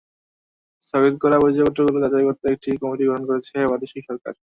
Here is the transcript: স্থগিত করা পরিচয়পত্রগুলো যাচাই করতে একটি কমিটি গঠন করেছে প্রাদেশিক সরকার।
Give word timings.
স্থগিত 0.83 1.15
করা 1.23 1.37
পরিচয়পত্রগুলো 1.41 1.97
যাচাই 2.03 2.25
করতে 2.27 2.45
একটি 2.53 2.69
কমিটি 2.81 3.03
গঠন 3.09 3.23
করেছে 3.29 3.55
প্রাদেশিক 3.69 4.01
সরকার। 4.09 4.33